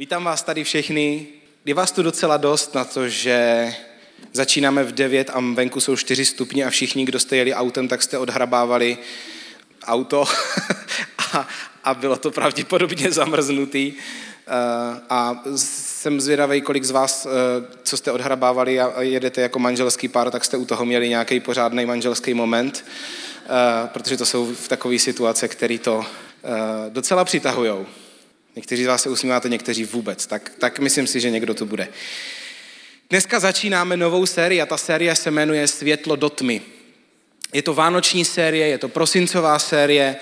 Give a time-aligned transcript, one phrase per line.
[0.00, 1.26] Vítám vás tady všechny.
[1.64, 3.68] Je vás tu docela dost na to, že
[4.32, 8.02] začínáme v 9 a venku jsou 4 stupně a všichni, kdo jste jeli autem, tak
[8.02, 8.98] jste odhrabávali
[9.84, 10.24] auto
[11.32, 11.48] a,
[11.84, 13.92] a bylo to pravděpodobně zamrznutý.
[14.46, 17.30] Eh, a jsem zvědavý, kolik z vás, eh,
[17.82, 21.86] co jste odhrabávali a jedete jako manželský pár, tak jste u toho měli nějaký pořádný
[21.86, 26.06] manželský moment, eh, protože to jsou v takové situace, které to
[26.88, 27.86] docela přitahují.
[28.56, 30.26] Někteří z vás se usmíváte, někteří vůbec.
[30.26, 31.88] Tak, tak myslím si, že někdo tu bude.
[33.10, 36.62] Dneska začínáme novou sérii a ta série se jmenuje Světlo do tmy.
[37.52, 40.16] Je to vánoční série, je to prosincová série,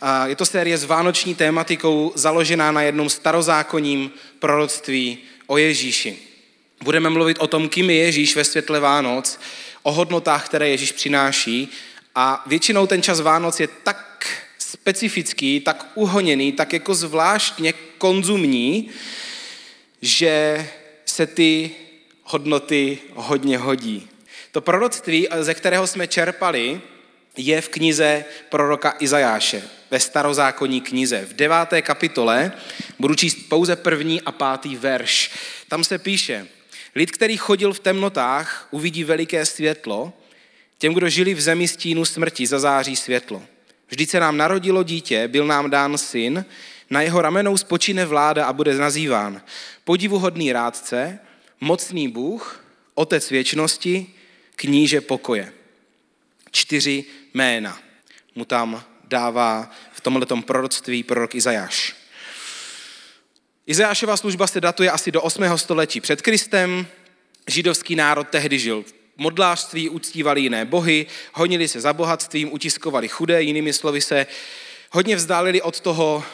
[0.00, 6.18] a je to série s vánoční tématikou založená na jednom starozákonním proroctví o Ježíši.
[6.82, 9.40] Budeme mluvit o tom, kým je Ježíš ve světle Vánoc,
[9.82, 11.70] o hodnotách, které Ježíš přináší
[12.14, 14.11] a většinou ten čas Vánoc je tak
[14.82, 18.90] specifický, tak uhoněný, tak jako zvláštně konzumní,
[20.02, 20.66] že
[21.06, 21.70] se ty
[22.22, 24.08] hodnoty hodně hodí.
[24.52, 26.80] To proroctví, ze kterého jsme čerpali,
[27.36, 31.26] je v knize proroka Izajáše, ve starozákonní knize.
[31.30, 32.52] V deváté kapitole
[32.98, 35.30] budu číst pouze první a pátý verš.
[35.68, 36.46] Tam se píše,
[36.94, 40.12] lid, který chodil v temnotách, uvidí veliké světlo,
[40.78, 43.42] těm, kdo žili v zemi stínu smrti, zazáří světlo.
[43.92, 46.44] Vždyť se nám narodilo dítě, byl nám dán syn,
[46.90, 49.42] na jeho ramenou spočine vláda a bude nazýván
[49.84, 51.18] podivuhodný rádce,
[51.60, 54.06] mocný Bůh, otec věčnosti,
[54.56, 55.52] kníže pokoje.
[56.50, 57.78] Čtyři jména
[58.34, 61.96] mu tam dává v tomhletom proroctví prorok Izajáš.
[63.66, 65.58] Izajášova služba se datuje asi do 8.
[65.58, 66.86] století před Kristem.
[67.46, 73.42] Židovský národ tehdy žil v modlářství, uctívali jiné bohy, honili se za bohatstvím, utiskovali chudé,
[73.42, 74.26] jinými slovy se
[74.90, 76.24] hodně vzdálili od toho,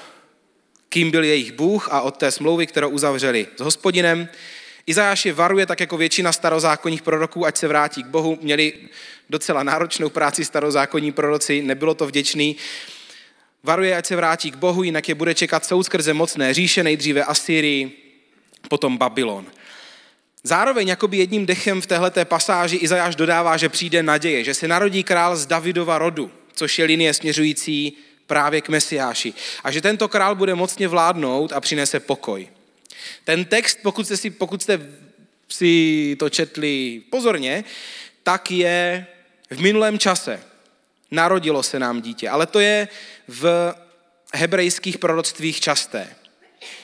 [0.89, 4.29] kým byl jejich Bůh a od té smlouvy, kterou uzavřeli s hospodinem.
[4.87, 8.39] Izajáš je varuje, tak jako většina starozákonních proroků, ať se vrátí k Bohu.
[8.43, 8.73] Měli
[9.31, 12.57] docela náročnou práci starozákonní proroci, nebylo to vděčný.
[13.63, 17.25] Varuje, ať se vrátí k Bohu, jinak je bude čekat soud skrze mocné říše, nejdříve
[17.25, 17.93] Asýrii,
[18.69, 19.47] potom Babylon.
[20.43, 25.05] Zároveň jakoby jedním dechem v téhleté pasáži Izajáš dodává, že přijde naděje, že se narodí
[25.05, 29.35] král z Davidova rodu, což je linie směřující právě k Mesiáši.
[29.65, 32.49] A že tento král bude mocně vládnout a přinese pokoj.
[33.25, 34.81] Ten text, pokud jste, si, pokud jste
[35.49, 37.65] si to četli pozorně,
[38.23, 39.07] tak je
[39.51, 40.41] v minulém čase.
[41.11, 42.89] Narodilo se nám dítě, ale to je
[43.29, 43.75] v
[44.35, 46.09] hebrejských proroctvích časté.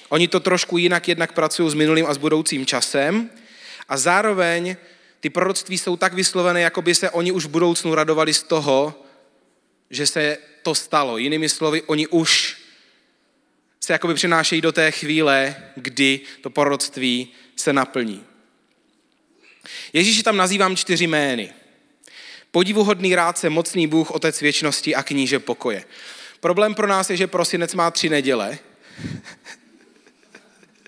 [0.08, 3.30] Oni to trošku jinak jednak pracují s minulým a s budoucím časem
[3.88, 4.76] a zároveň
[5.20, 9.04] ty proroctví jsou tak vyslovené, jako by se oni už v budoucnu radovali z toho,
[9.90, 11.18] že se to stalo.
[11.18, 12.56] Jinými slovy, oni už
[13.80, 18.24] se jakoby přinášejí do té chvíle, kdy to proroctví se naplní.
[19.92, 21.52] Ježíši tam nazývám čtyři jmény.
[22.50, 25.84] Podivuhodný rádce, mocný Bůh, Otec věčnosti a kníže pokoje.
[26.40, 28.58] Problém pro nás je, že prosinec má tři neděle.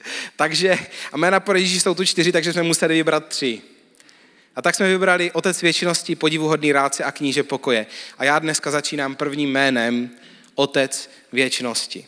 [0.36, 0.78] takže,
[1.12, 3.62] a jména pro Ježíši jsou tu čtyři, takže jsme museli vybrat tři.
[4.56, 7.86] A tak jsme vybrali Otec věčnosti, podivuhodný rádce a kníže pokoje.
[8.18, 10.10] A já dneska začínám prvním jménem
[10.54, 12.06] Otec věčnosti.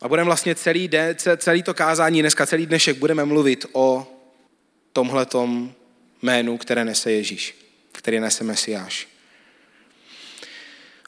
[0.00, 4.06] A budeme vlastně celý, den, celý to kázání, dneska celý dnešek budeme mluvit o
[4.92, 5.74] tomhletom
[6.22, 7.56] jménu, které nese Ježíš,
[7.92, 9.08] který nese Mesiáš.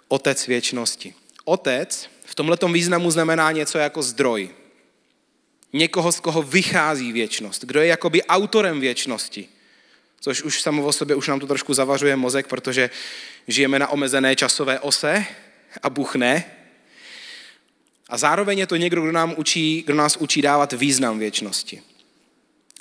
[0.09, 1.15] Otec věčnosti.
[1.45, 4.51] Otec v tomhletom významu znamená něco jako zdroj.
[5.77, 7.65] Někoho, z koho vychází věčnost.
[7.65, 9.49] Kdo je jakoby autorem věčnosti.
[10.21, 12.91] Což už samo o sobě už nám to trošku zavařuje mozek, protože
[13.49, 15.25] žijeme na omezené časové ose
[15.83, 16.45] a Bůh ne.
[18.09, 21.83] A zároveň je to někdo, kdo, nám učí, kdo nás učí dávat význam věčnosti.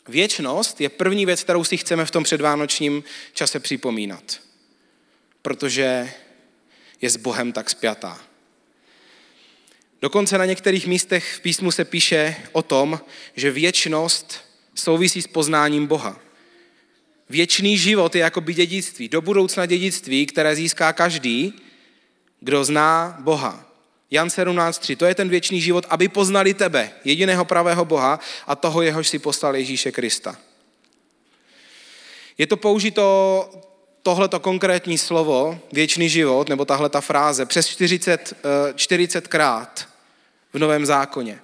[0.08, 4.40] Věčnost je první věc, kterou si chceme v tom předvánočním čase připomínat,
[5.42, 6.14] protože
[7.02, 8.22] je s Bohem tak spjatá.
[10.06, 13.00] Dokonce na některých místech v písmu se píše o tom,
[13.36, 14.40] že věčnost
[14.76, 16.20] souvisí s poznáním Boha.
[17.30, 21.54] Věčný život je jako by dědictví, do budoucna dědictví, které získá každý,
[22.40, 23.66] kdo zná Boha.
[24.12, 28.82] Jan 17.3, to je ten věčný život, aby poznali tebe, jediného pravého Boha a toho,
[28.82, 30.38] jehož si poslal Ježíše Krista.
[32.38, 33.50] Je to použito
[34.04, 38.34] tohleto konkrétní slovo, věčný život, nebo tahle ta fráze, přes 40,
[38.76, 39.28] 40 eh,
[40.56, 41.40] v Novém zákoně.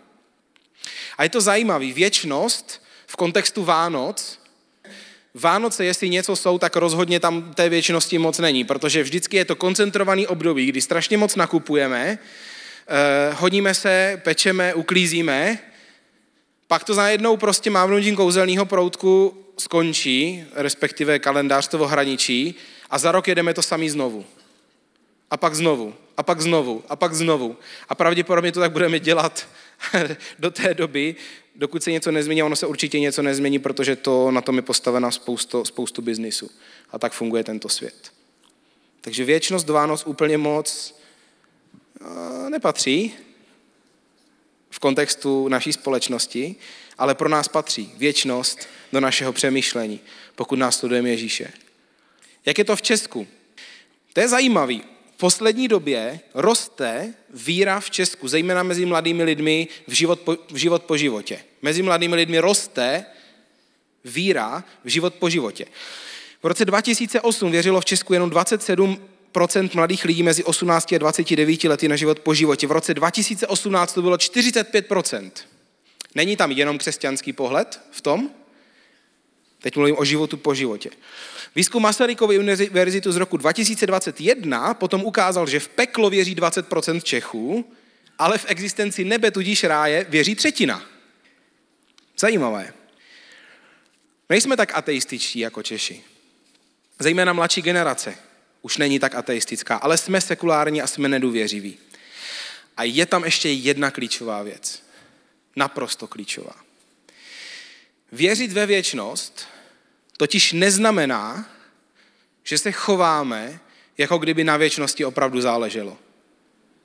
[1.17, 1.93] A je to zajímavý.
[1.93, 4.39] Věčnost v kontextu Vánoc,
[5.33, 9.55] Vánoce, jestli něco jsou, tak rozhodně tam té věčnosti moc není, protože vždycky je to
[9.55, 12.19] koncentrovaný období, kdy strašně moc nakupujeme,
[12.87, 15.59] Eh, hodíme se, pečeme, uklízíme
[16.67, 22.55] pak to najednou prostě mávnutím kouzelného proutku skončí, respektive kalendář to ohraničí
[22.89, 24.25] a za rok jedeme to samý znovu.
[25.31, 27.57] A pak znovu, a pak znovu, a pak znovu.
[27.89, 29.48] A pravděpodobně to tak budeme dělat
[30.39, 31.16] do té doby,
[31.56, 35.12] dokud se něco nezmění, ono se určitě něco nezmění, protože to na tom je postavena
[35.12, 36.51] spoustu, spoustu biznisu.
[36.92, 38.12] A tak funguje tento svět.
[39.01, 40.95] Takže věčnost do Vánoc úplně moc
[42.50, 43.13] nepatří
[44.69, 46.56] v kontextu naší společnosti,
[46.98, 50.00] ale pro nás patří věčnost do našeho přemýšlení,
[50.36, 51.54] pokud nás studujeme Ježíše.
[52.45, 53.28] Jak je to v Česku?
[54.13, 54.83] To je zajímavý.
[55.21, 60.83] Poslední době roste víra v Česku, zejména mezi mladými lidmi v život po, v život
[60.83, 61.39] po životě.
[61.62, 63.06] Mezi mladými lidmi roste
[64.06, 65.65] víra v život po životě.
[66.44, 69.01] V roce 2008 věřilo v Česku jenom 27
[69.31, 72.68] procent mladých lidí mezi 18 a 29 lety na život po životě.
[72.68, 74.88] V roce 2018 to bylo 45
[76.15, 78.29] Není tam jenom křesťanský pohled v tom?
[79.61, 80.89] Teď mluvím o životu po životě.
[81.55, 87.65] Výzkum Masarykovy univerzitu z roku 2021 potom ukázal, že v peklo věří 20% Čechů,
[88.19, 90.85] ale v existenci nebe, tudíž ráje, věří třetina.
[92.17, 92.73] Zajímavé.
[94.29, 96.03] Nejsme tak ateističtí jako Češi.
[96.99, 98.15] Zejména mladší generace
[98.61, 101.77] už není tak ateistická, ale jsme sekulární a jsme nedůvěřiví.
[102.77, 104.83] A je tam ještě jedna klíčová věc.
[105.55, 106.70] Naprosto klíčová.
[108.11, 109.47] Věřit ve věčnost
[110.17, 111.49] totiž neznamená,
[112.43, 113.59] že se chováme,
[113.97, 115.97] jako kdyby na věčnosti opravdu záleželo.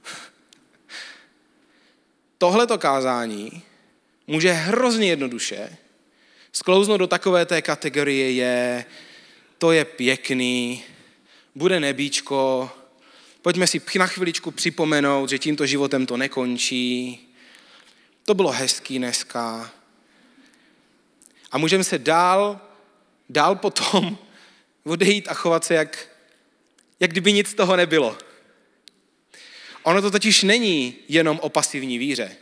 [2.38, 3.62] Tohleto kázání
[4.26, 5.76] může hrozně jednoduše
[6.56, 8.84] sklouznout do takové té kategorie je,
[9.58, 10.84] to je pěkný,
[11.55, 12.70] bude nebíčko,
[13.43, 17.20] pojďme si na chviličku připomenout, že tímto životem to nekončí,
[18.25, 19.70] to bylo hezký dneska.
[21.56, 22.61] A můžeme se dál,
[23.29, 24.19] dál potom
[24.85, 26.08] odejít a chovat se, jak,
[27.00, 28.19] jak kdyby nic toho nebylo.
[29.82, 32.37] Ono to totiž není jenom o pasivní víře.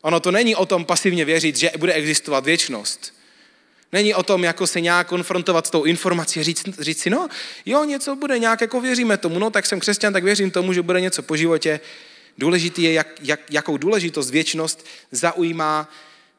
[0.00, 3.14] Ono to není o tom pasivně věřit, že bude existovat věčnost.
[3.92, 7.28] Není o tom, jako se nějak konfrontovat s tou informací a říct, říct si, no
[7.66, 10.82] jo, něco bude, nějak jako věříme tomu, no tak jsem křesťan, tak věřím tomu, že
[10.82, 11.80] bude něco po životě.
[12.38, 15.90] Důležitý je, jak, jak, jakou důležitost věčnost zaujímá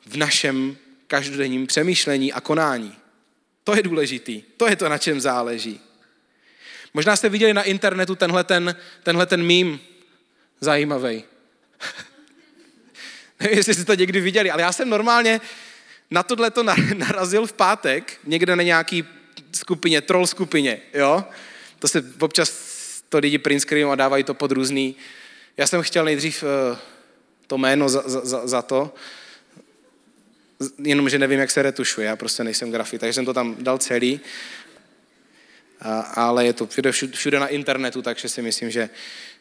[0.06, 0.78] v našem
[1.10, 2.96] každodenním přemýšlení a konání.
[3.64, 5.82] To je důležitý, to je to, na čem záleží.
[6.94, 9.80] Možná jste viděli na internetu tenhle ten, tenhle ten mím
[10.62, 11.24] zajímavý.
[13.40, 15.42] Nevím, jestli jste to někdy viděli, ale já jsem normálně
[16.12, 16.64] na tohle to
[16.96, 19.06] narazil v pátek, někde na nějaký
[19.52, 21.24] skupině, troll skupině, jo.
[21.80, 22.52] To se občas
[23.10, 24.96] to lidi print a dávají to pod různý.
[25.58, 26.78] Já jsem chtěl nejdřív uh,
[27.48, 28.94] to jméno za, za, za to,
[30.84, 34.20] jenomže nevím, jak se retušuje, já prostě nejsem grafik, takže jsem to tam dal celý.
[35.82, 38.90] A, ale je to všude, všude na internetu, takže si myslím, že,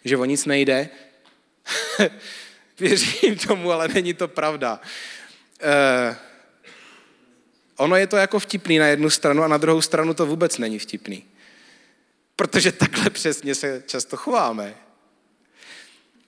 [0.05, 0.89] že o nic nejde.
[2.81, 4.81] Věřím tomu, ale není to pravda.
[6.09, 6.17] Uh,
[7.77, 10.79] ono je to jako vtipný na jednu stranu a na druhou stranu to vůbec není
[10.79, 11.25] vtipný.
[12.37, 14.75] Protože takhle přesně se často chováme.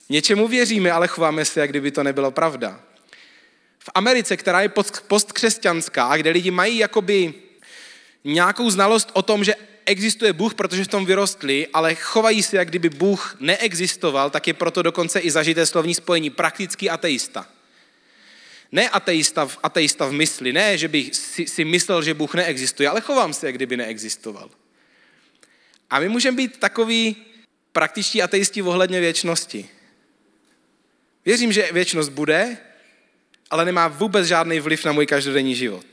[0.09, 2.83] Něčemu věříme, ale chováme se, jak kdyby to nebylo pravda.
[3.83, 4.71] V Americe, která je
[5.07, 7.33] postkřesťanská, kde lidi mají jakoby
[8.23, 12.67] nějakou znalost o tom, že existuje Bůh, protože v tom vyrostli, ale chovají se, jak
[12.67, 17.47] kdyby Bůh neexistoval, tak je proto dokonce i zažité slovní spojení praktický ateista.
[18.71, 23.01] Ne ateista, ateista v mysli, ne, že bych si, si myslel, že Bůh neexistuje, ale
[23.01, 24.49] chovám se, jak kdyby neexistoval.
[25.89, 27.15] A my můžeme být takový
[27.71, 29.69] praktičtí ateisti ohledně věčnosti.
[31.25, 32.57] Věřím, že věčnost bude,
[33.51, 35.85] ale nemá vůbec žádný vliv na můj každodenní život.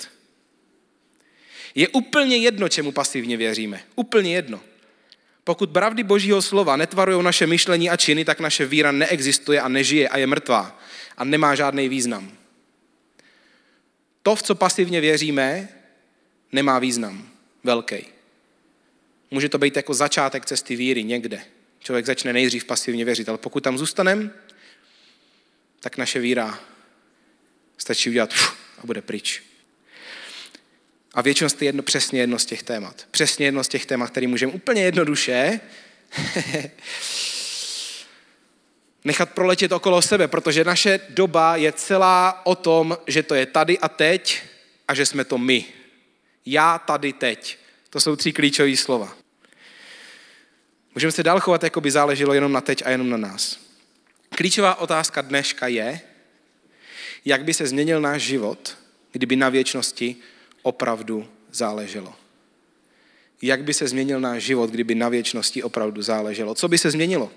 [1.75, 3.81] Je úplně jedno, čemu pasivně věříme.
[3.95, 4.61] Úplně jedno.
[5.45, 10.09] Pokud pravdy Božího slova netvarují naše myšlení a činy, tak naše víra neexistuje a nežije
[10.09, 10.81] a je mrtvá
[11.17, 12.33] a nemá žádný význam.
[14.23, 15.69] To, v co pasivně věříme,
[16.53, 17.29] nemá význam
[17.65, 18.07] velký.
[19.31, 21.41] Může to být jako začátek cesty víry někde.
[21.79, 24.31] Člověk začne nejdřív pasivně věřit, ale pokud tam zůstaneme,
[25.81, 26.61] tak naše víra
[27.79, 28.35] stačí udělat
[28.79, 29.43] a bude pryč.
[31.15, 33.07] A věčnost je jedno, přesně jedno z těch témat.
[33.11, 35.61] Přesně jedno z těch témat, který můžeme úplně jednoduše
[39.05, 43.79] nechat proletět okolo sebe, protože naše doba je celá o tom, že to je tady
[43.79, 44.43] a teď
[44.89, 45.65] a že jsme to my.
[46.47, 47.59] Já tady teď.
[47.91, 49.17] To jsou tři klíčové slova.
[50.95, 53.59] Můžeme se dál chovat, jako by záleželo jenom na teď a jenom na nás.
[54.37, 56.01] Klíčová otázka dneška je,
[57.29, 58.77] jak by se změnil náš život,
[59.13, 60.17] kdyby na věčnosti
[60.63, 62.15] opravdu záleželo.
[63.43, 66.55] Jak by se změnil náš život, kdyby na věčnosti opravdu záleželo?
[66.55, 67.31] Co by se změnilo?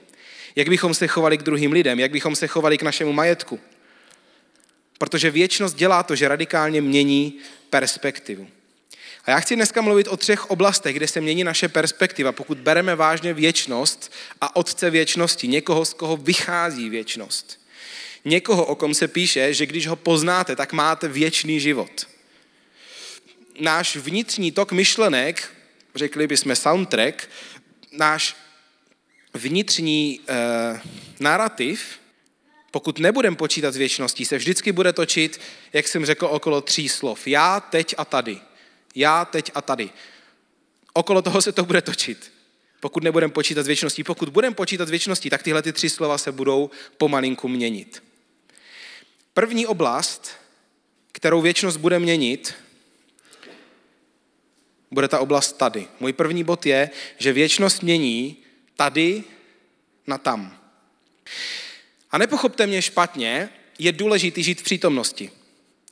[0.55, 1.99] Jak bychom se chovali k druhým lidem?
[1.99, 3.59] Jak bychom se chovali k našemu majetku?
[4.97, 7.37] Protože věčnost dělá to, že radikálně mění
[7.69, 8.47] perspektivu.
[9.25, 12.95] A já chci dneska mluvit o třech oblastech, kde se mění naše perspektiva, pokud bereme
[12.95, 17.60] vážně věčnost a otce věčnosti, někoho, z koho vychází věčnost.
[18.25, 22.07] Někoho, o kom se píše, že když ho poznáte, tak máte věčný život.
[23.59, 25.49] Náš vnitřní tok myšlenek,
[25.95, 27.29] řekli bychom soundtrack,
[27.91, 28.35] náš
[29.33, 30.81] vnitřní eh,
[31.19, 31.99] narrativ,
[32.71, 35.41] pokud nebudeme počítat s věčností, se vždycky bude točit,
[35.73, 37.27] jak jsem řekl, okolo tří slov.
[37.27, 38.39] Já, teď a tady.
[38.95, 39.89] Já, teď a tady.
[40.93, 42.31] Okolo toho se to bude točit.
[42.79, 44.03] Pokud nebudeme počítat věčností.
[44.03, 48.03] Pokud budeme počítat věčností, tak tyhle ty tři slova se budou pomalinku měnit.
[49.33, 50.31] První oblast,
[51.11, 52.53] kterou věčnost bude měnit,
[54.91, 55.87] bude ta oblast tady.
[55.99, 58.37] Můj první bod je, že věčnost mění
[58.75, 59.23] tady
[60.07, 60.57] na tam.
[62.11, 65.31] A nepochopte mě špatně, je důležité žít v přítomnosti.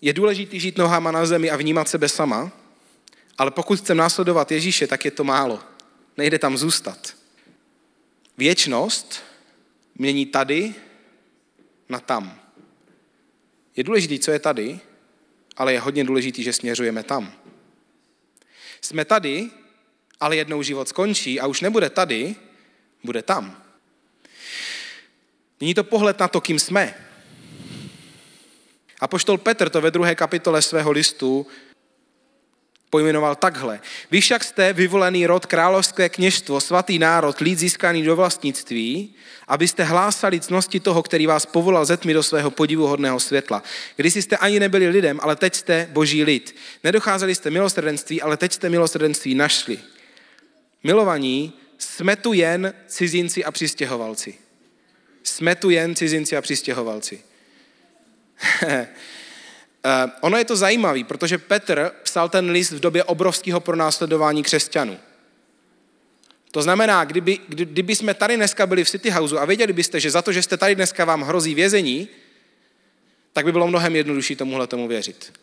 [0.01, 2.51] Je důležité žít nohama na zemi a vnímat sebe sama,
[3.37, 5.59] ale pokud chcem následovat Ježíše, tak je to málo.
[6.17, 7.15] Nejde tam zůstat.
[8.37, 9.23] Věčnost
[9.95, 10.75] mění tady
[11.89, 12.38] na tam.
[13.75, 14.79] Je důležité, co je tady,
[15.57, 17.33] ale je hodně důležité, že směřujeme tam.
[18.81, 19.49] Jsme tady,
[20.19, 22.35] ale jednou život skončí a už nebude tady,
[23.03, 23.63] bude tam.
[25.61, 26.93] Není to pohled na to, kým jsme.
[28.99, 31.47] A poštol Petr to ve druhé kapitole svého listu
[32.89, 33.79] pojmenoval takhle.
[34.11, 39.15] Vy však jste vyvolený rod, královské kněžstvo, svatý národ, lid získaný do vlastnictví,
[39.47, 43.63] abyste hlásali cnosti toho, který vás povolal ze tmy do svého podivuhodného světla.
[43.95, 46.55] Když jste ani nebyli lidem, ale teď jste boží lid.
[46.83, 49.79] Nedocházeli jste milosrdenství, ale teď jste milosrdenství našli.
[50.83, 54.35] Milovaní, jsme tu jen cizinci a přistěhovalci.
[55.23, 57.21] Jsme tu jen cizinci a přistěhovalci.
[59.85, 64.99] Uh, ono je to zajímavé, protože Petr psal ten list v době obrovského pronásledování křesťanů.
[66.51, 70.11] To znamená, kdyby, kdyby jsme tady dneska byli v City Houseu a věděli byste, že
[70.11, 72.07] za to, že jste tady dneska vám hrozí vězení,
[73.33, 75.33] tak by bylo mnohem jednodušší tomuhle tomu věřit.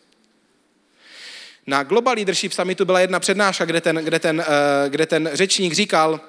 [1.67, 4.45] Na Global Leadership Summitu byla jedna přednáška, kde ten, kde ten, uh,
[4.89, 6.21] kde ten řečník říkal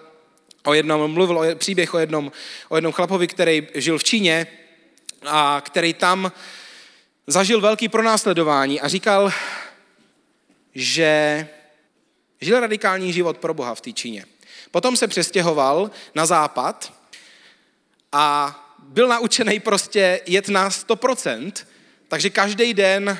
[0.64, 2.32] o jednom, mluvil o příběh o jednom,
[2.70, 4.48] o jednom chlapovi, který žil v Číně
[5.26, 6.32] a který tam uh,
[7.28, 9.32] zažil velký pronásledování a říkal,
[10.76, 11.48] že
[12.42, 14.26] žil radikální život pro Boha v té Číně.
[14.72, 16.94] Potom se přestěhoval na západ
[18.12, 21.52] a byl naučený prostě jet na 100%,
[22.08, 23.18] takže každý den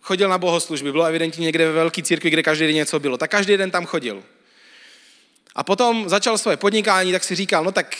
[0.00, 0.92] chodil na bohoslužby.
[0.92, 3.18] Bylo evidentně někde ve velké církvi, kde každý den něco bylo.
[3.18, 4.22] Tak každý den tam chodil.
[5.54, 7.96] A potom začal svoje podnikání, tak si říkal, no tak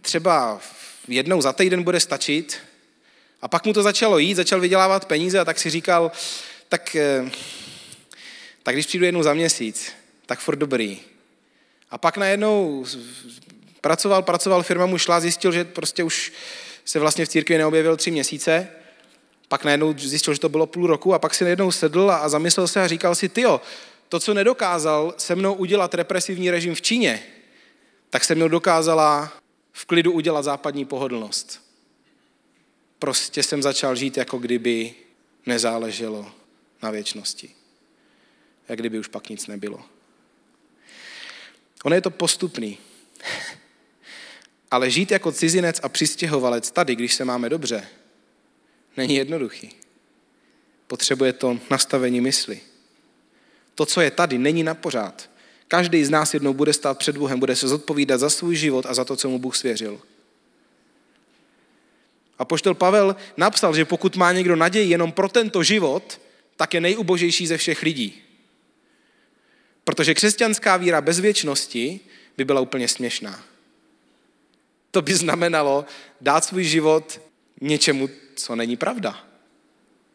[0.00, 0.60] třeba
[1.08, 2.58] jednou za týden bude stačit,
[3.44, 6.12] a pak mu to začalo jít, začal vydělávat peníze a tak si říkal,
[6.68, 7.30] tak, eh,
[8.62, 9.92] tak když přijdu jednou za měsíc,
[10.26, 11.00] tak furt dobrý.
[11.90, 12.84] A pak najednou
[13.80, 16.32] pracoval, pracoval, firma mu šla, zjistil, že prostě už
[16.84, 18.68] se vlastně v církvi neobjevil tři měsíce,
[19.48, 22.68] pak najednou zjistil, že to bylo půl roku a pak si najednou sedl a zamyslel
[22.68, 23.60] se a říkal si, tyjo,
[24.08, 27.22] to, co nedokázal se mnou udělat represivní režim v Číně,
[28.10, 29.32] tak se mnou dokázala
[29.72, 31.63] v klidu udělat západní pohodlnost
[32.98, 34.94] prostě jsem začal žít, jako kdyby
[35.46, 36.32] nezáleželo
[36.82, 37.54] na věčnosti.
[38.68, 39.84] Jak kdyby už pak nic nebylo.
[41.84, 42.78] Ono je to postupný.
[44.70, 47.88] Ale žít jako cizinec a přistěhovalec tady, když se máme dobře,
[48.96, 49.70] není jednoduchý.
[50.86, 52.60] Potřebuje to nastavení mysli.
[53.74, 55.30] To, co je tady, není na pořád.
[55.68, 58.94] Každý z nás jednou bude stát před Bohem, bude se zodpovídat za svůj život a
[58.94, 60.00] za to, co mu Bůh svěřil.
[62.38, 66.20] A poštol Pavel napsal, že pokud má někdo naději jenom pro tento život,
[66.56, 68.22] tak je nejubožejší ze všech lidí.
[69.84, 72.00] Protože křesťanská víra bez věčnosti
[72.36, 73.44] by byla úplně směšná.
[74.90, 75.84] To by znamenalo
[76.20, 77.20] dát svůj život
[77.60, 79.24] něčemu, co není pravda.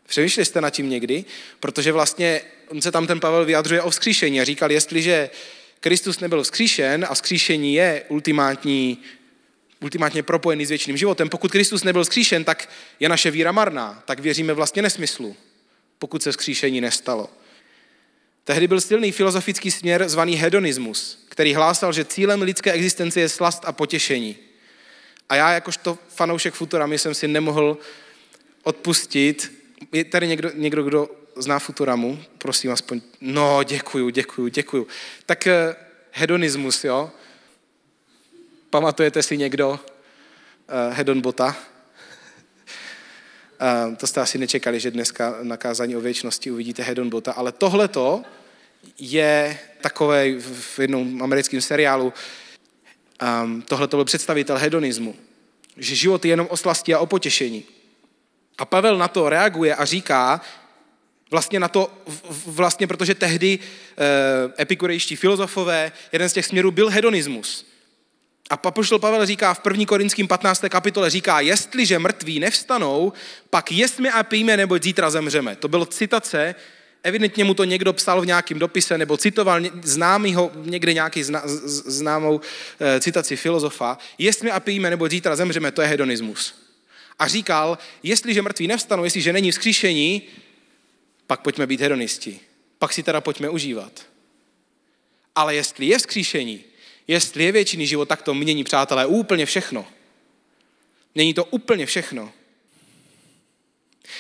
[0.07, 1.25] Přemýšleli jste nad tím někdy?
[1.59, 5.29] Protože vlastně on se tam ten Pavel vyjadřuje o vzkříšení a říkal, jestliže
[5.79, 8.97] Kristus nebyl vzkříšen a vzkříšení je ultimátní
[9.81, 11.29] ultimátně propojený s věčným životem.
[11.29, 12.69] Pokud Kristus nebyl skříšen, tak
[12.99, 15.35] je naše víra marná, tak věříme vlastně nesmyslu,
[15.99, 17.29] pokud se skříšení nestalo.
[18.43, 23.63] Tehdy byl silný filozofický směr zvaný hedonismus, který hlásal, že cílem lidské existence je slast
[23.65, 24.35] a potěšení.
[25.29, 27.77] A já jakožto fanoušek Futuramy jsem si nemohl
[28.63, 29.53] odpustit.
[29.91, 32.23] Je tady někdo, někdo kdo zná Futuramu?
[32.37, 33.01] Prosím aspoň.
[33.21, 34.87] No, děkuju, děkuju, děkuju.
[35.25, 35.75] Tak eh,
[36.11, 37.11] hedonismus, jo?
[38.69, 39.77] Pamatujete si někdo uh,
[40.93, 41.55] hedonbota?
[43.87, 48.23] Uh, to jste asi nečekali, že dneska na kázání o věčnosti uvidíte hedonbota, ale tohleto
[48.99, 52.13] je takové v jednom americkém seriálu,
[53.43, 55.15] um, tohle to byl představitel hedonismu,
[55.77, 57.63] že život je jenom o slasti a o potěšení.
[58.57, 60.41] A Pavel na to reaguje a říká,
[61.31, 61.91] vlastně na to,
[62.45, 67.65] vlastně protože tehdy e, epikurejští filozofové, jeden z těch směrů byl hedonismus.
[68.49, 69.85] A papoštol Pavel říká v 1.
[69.85, 70.63] korinským 15.
[70.69, 73.13] kapitole, říká, jestliže mrtví nevstanou,
[73.49, 75.55] pak jestme a pijme, nebo zítra zemřeme.
[75.55, 76.55] To bylo citace
[77.03, 82.41] Evidentně mu to někdo psal v nějakém dopise nebo citoval známýho, někde nějaký zna, známou
[82.79, 83.97] e, citaci filozofa.
[84.17, 86.55] Jestli a pijeme nebo zítra zemřeme, to je hedonismus.
[87.19, 90.21] A říkal, jestliže mrtví nevstanou, jestliže není vzkříšení,
[91.27, 92.39] pak pojďme být hedonisti.
[92.79, 94.05] Pak si teda pojďme užívat.
[95.35, 96.63] Ale jestli je vzkříšení,
[97.09, 99.87] jestli je většiný život, tak to mění, přátelé, úplně všechno.
[101.15, 102.31] Mění to úplně všechno.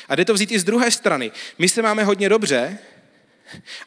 [0.07, 1.31] A jde to vzít i z druhé strany.
[1.57, 2.77] My se máme hodně dobře,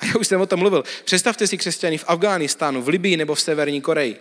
[0.00, 0.84] a já už jsem o tom mluvil.
[1.04, 4.16] Představte si křesťany v Afghánistánu, v Libii nebo v Severní Koreji.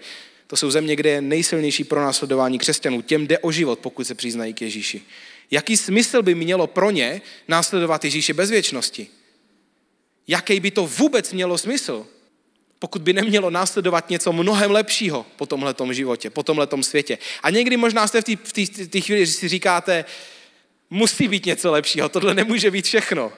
[0.48, 3.02] To jsou země, kde je nejsilnější pronásledování křesťanů.
[3.02, 5.02] Těm jde o život, pokud se přiznají k Ježíši.
[5.52, 9.08] Jaký smysl by mělo pro ně následovat Ježíše bez věčnosti?
[10.28, 12.08] Jaký by to vůbec mělo smysl,
[12.82, 17.18] pokud by nemělo následovat něco mnohem lepšího po tomhletom životě, po tomhletom světě.
[17.44, 20.06] A někdy možná jste v té chvíli, si říkáte,
[20.90, 23.34] musí být něco lepšího, tohle nemůže být všechno.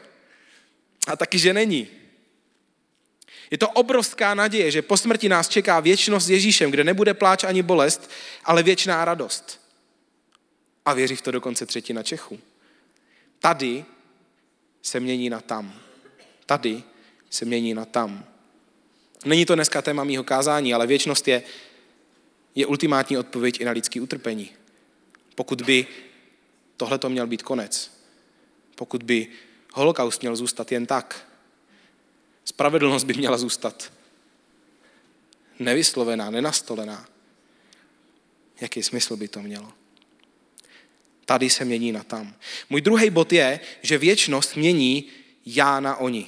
[1.08, 1.88] A taky, že není.
[3.52, 7.44] Je to obrovská naděje, že po smrti nás čeká věčnost s Ježíšem, kde nebude pláč
[7.44, 8.12] ani bolest,
[8.46, 9.62] ale věčná radost.
[10.86, 12.40] A věří v to dokonce třetina Čechů.
[13.40, 13.86] Tady
[14.82, 15.80] se mění na tam.
[16.46, 16.84] Tady
[17.30, 18.32] se mění na tam.
[19.25, 21.44] Není to dneska téma mýho kázání, ale věčnost je,
[22.55, 24.50] je ultimátní odpověď i na lidský utrpení.
[25.36, 25.88] Pokud by
[26.77, 27.92] tohle to měl být konec.
[28.75, 29.27] Pokud by
[29.74, 31.27] holokaust měl zůstat jen tak,
[32.46, 33.94] spravedlnost by měla zůstat
[35.59, 37.07] nevyslovená, nenastolená.
[38.62, 39.74] Jaký smysl by to mělo?
[41.25, 42.36] Tady se mění na tam.
[42.70, 45.05] Můj druhý bod je, že věčnost mění
[45.46, 46.27] já na oni.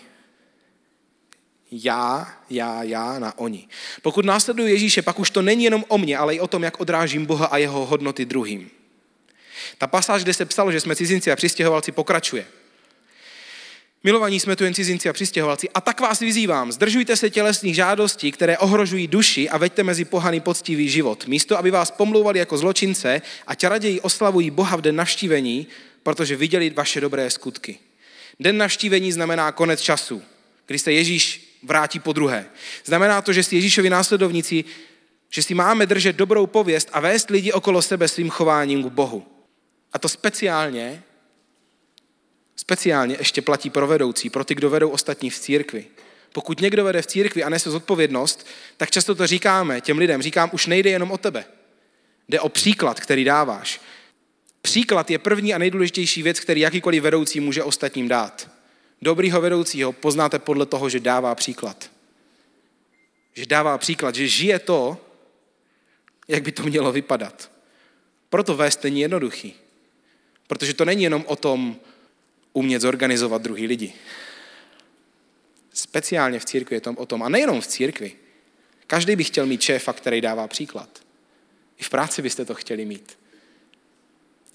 [1.83, 3.67] Já, já, já na oni.
[4.01, 6.79] Pokud následuji Ježíše, pak už to není jenom o mně, ale i o tom, jak
[6.79, 8.69] odrážím Boha a jeho hodnoty druhým.
[9.77, 12.45] Ta pasáž, kde se psalo, že jsme cizinci a přistěhovalci, pokračuje.
[14.03, 15.69] Milovaní jsme tu jen cizinci a přistěhovalci.
[15.69, 20.39] A tak vás vyzývám, zdržujte se tělesných žádostí, které ohrožují duši a veďte mezi pohany
[20.39, 21.27] poctivý život.
[21.27, 25.67] Místo, aby vás pomlouvali jako zločince, a tě raději oslavují Boha v den navštívení,
[26.03, 27.77] protože viděli vaše dobré skutky.
[28.39, 30.21] Den navštívení znamená konec času,
[30.65, 32.45] kdy se Ježíš vrátí po druhé.
[32.85, 34.63] Znamená to, že si Ježíšovi následovníci,
[35.29, 39.25] že si máme držet dobrou pověst a vést lidi okolo sebe svým chováním k Bohu.
[39.93, 41.03] A to speciálně,
[42.55, 45.85] speciálně ještě platí pro vedoucí, pro ty, kdo vedou ostatní v církvi.
[46.33, 48.47] Pokud někdo vede v církvi a nese zodpovědnost,
[48.77, 50.21] tak často to říkáme těm lidem.
[50.21, 51.45] Říkám, už nejde jenom o tebe.
[52.29, 53.81] Jde o příklad, který dáváš.
[54.61, 58.54] Příklad je první a nejdůležitější věc, který jakýkoliv vedoucí může ostatním dát.
[59.01, 61.91] Dobrýho vedoucího poznáte podle toho, že dává příklad.
[63.33, 64.97] Že dává příklad, že žije to,
[66.27, 67.51] jak by to mělo vypadat.
[68.29, 69.53] Proto vést není jednoduchý.
[70.47, 71.79] Protože to není jenom o tom
[72.53, 73.93] umět zorganizovat druhý lidi.
[75.73, 77.23] Speciálně v církvi je to o tom.
[77.23, 78.15] A nejenom v církvi.
[78.87, 80.99] Každý by chtěl mít šéfa, který dává příklad.
[81.77, 83.17] I v práci byste to chtěli mít.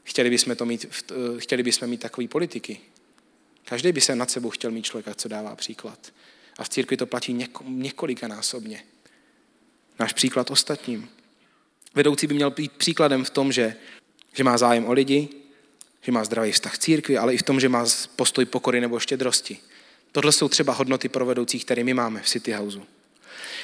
[0.03, 0.87] Chtěli bychom, to mít,
[1.39, 2.81] chtěli bychom mít takový politiky.
[3.71, 6.13] Každý by se nad sebou chtěl mít člověka, co dává příklad.
[6.59, 8.85] A v církvi to platí něko, několikanásobně.
[9.99, 11.09] Náš příklad ostatním.
[11.95, 13.77] Vedoucí by měl být příkladem v tom, že,
[14.35, 15.29] že má zájem o lidi,
[16.03, 17.85] že má zdravý vztah k církvi, ale i v tom, že má
[18.17, 19.59] postoj pokory nebo štědrosti.
[20.13, 22.83] Tohle jsou třeba hodnoty pro vedoucí, které my máme v City Houseu.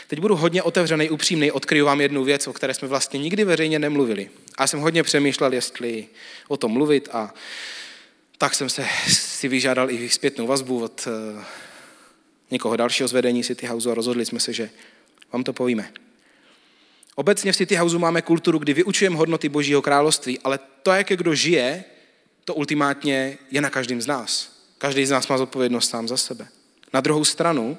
[0.06, 3.78] Teď budu hodně otevřený, upřímný, odkryju vám jednu věc, o které jsme vlastně nikdy veřejně
[3.78, 4.30] nemluvili.
[4.58, 6.08] A jsem hodně přemýšlel, jestli
[6.48, 7.34] o tom mluvit a
[8.38, 11.44] tak jsem se si vyžádal i zpětnou vazbu od eh,
[12.50, 14.70] někoho dalšího zvedení City Houseu a rozhodli jsme se, že
[15.32, 15.92] vám to povíme.
[17.14, 21.34] Obecně v City Houseu máme kulturu, kdy vyučujeme hodnoty Božího království, ale to, jak kdo
[21.34, 21.84] žije,
[22.44, 24.56] to ultimátně je na každém z nás.
[24.78, 26.48] Každý z nás má zodpovědnost sám za sebe.
[26.92, 27.78] Na druhou stranu,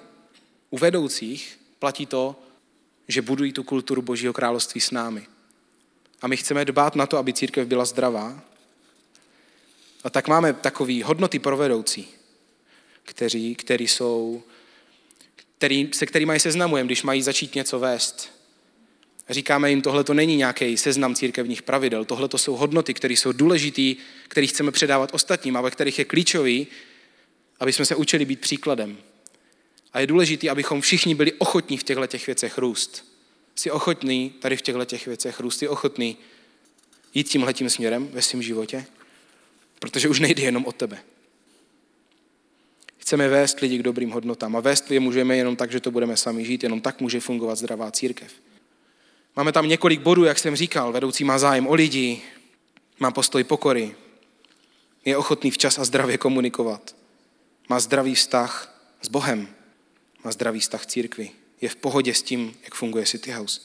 [0.69, 2.35] u vedoucích platí to,
[3.07, 5.27] že budují tu kulturu Božího království s námi.
[6.21, 8.41] A my chceme dbát na to, aby církev byla zdravá,
[10.03, 12.07] A tak máme takové hodnoty pro vedoucí,
[13.03, 14.43] kteří, který jsou,
[15.57, 18.37] který, se kterými seznamujeme, když mají začít něco vést.
[19.29, 23.31] Říkáme jim, tohle to není nějaký seznam církevních pravidel, tohle to jsou hodnoty, které jsou
[23.31, 26.67] důležité, které chceme předávat ostatním a ve kterých je klíčový,
[27.59, 28.97] aby jsme se učili být příkladem.
[29.93, 33.05] A je důležité, abychom všichni byli ochotní v těchto těch věcech růst.
[33.55, 36.17] Jsi ochotný tady v těchto těch věcech růst, jsi ochotný
[37.13, 38.85] jít tímhletím směrem ve svém životě?
[39.79, 40.97] Protože už nejde jenom o tebe.
[42.97, 46.17] Chceme vést lidi k dobrým hodnotám a vést je můžeme jenom tak, že to budeme
[46.17, 48.31] sami žít, jenom tak může fungovat zdravá církev.
[49.35, 52.21] Máme tam několik bodů, jak jsem říkal, vedoucí má zájem o lidi,
[52.99, 53.95] má postoj pokory,
[55.05, 56.95] je ochotný včas a zdravě komunikovat,
[57.69, 59.47] má zdravý vztah s Bohem,
[60.23, 63.61] má zdravý vztah církvi, je v pohodě s tím, jak funguje City House.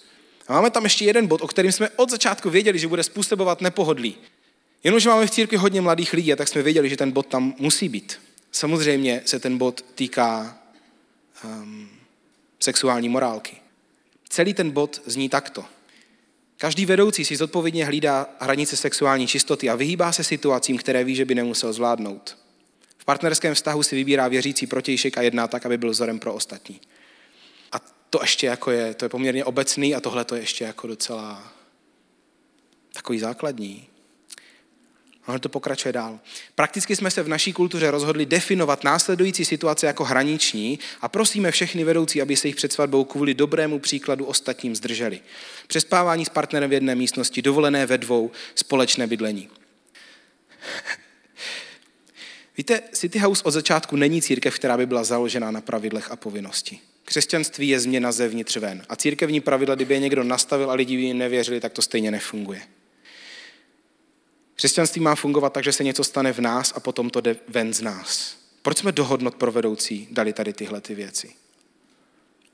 [0.49, 3.61] A máme tam ještě jeden bod, o kterém jsme od začátku věděli, že bude způsobovat
[3.61, 4.17] nepohodlí.
[4.85, 7.55] Jenomže máme v církvi hodně mladých lidí a tak jsme věděli, že ten bod tam
[7.59, 8.21] musí být.
[8.53, 10.59] Samozřejmě se ten bod týká
[11.45, 11.89] um,
[12.61, 13.57] sexuální morálky.
[14.29, 15.65] Celý ten bod zní takto.
[16.57, 21.25] Každý vedoucí si zodpovědně hlídá hranice sexuální čistoty a vyhýbá se situacím, které ví, že
[21.25, 22.39] by nemusel zvládnout.
[22.99, 26.81] V partnerském vztahu si vybírá věřící protějšek a jedná tak, aby byl vzorem pro ostatní.
[27.73, 27.79] A
[28.11, 31.53] to ještě jako je, to je poměrně obecný a tohle to je ještě jako docela
[32.93, 33.89] takový základní.
[35.27, 36.19] Ale to pokračuje dál.
[36.55, 41.85] Prakticky jsme se v naší kultuře rozhodli definovat následující situace jako hraniční a prosíme všechny
[41.85, 45.21] vedoucí, aby se jich před svatbou kvůli dobrému příkladu ostatním zdrželi.
[45.67, 49.49] Přespávání s partnerem v jedné místnosti, dovolené ve dvou, společné bydlení.
[52.59, 56.79] Víte, City House od začátku není církev, která by byla založená na pravidlech a povinnosti.
[57.05, 58.83] Křesťanství je změna zevnitř ven.
[58.89, 62.11] A církevní pravidla, kdyby je někdo nastavil a lidi by jim nevěřili, tak to stejně
[62.11, 62.63] nefunguje.
[64.63, 67.75] Křesťanství má fungovat tak, že se něco stane v nás a potom to jde ven
[67.75, 68.37] z nás.
[68.63, 71.33] Proč jsme dohodnot pro vedoucí dali tady tyhle ty věci?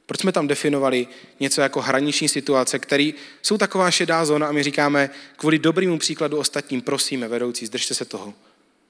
[0.07, 1.07] Proč jsme tam definovali
[1.41, 3.11] něco jako hraniční situace, které
[3.43, 8.05] jsou taková šedá zóna a my říkáme, kvůli dobrému příkladu ostatním prosíme vedoucí, zdržte se
[8.05, 8.35] toho